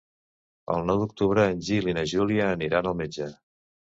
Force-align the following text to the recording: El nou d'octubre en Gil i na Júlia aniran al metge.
El 0.75 0.87
nou 0.91 1.01
d'octubre 1.01 1.43
en 1.51 1.61
Gil 1.67 1.91
i 1.91 1.95
na 1.99 2.05
Júlia 2.13 2.47
aniran 2.57 2.89
al 2.93 2.97
metge. 3.03 3.29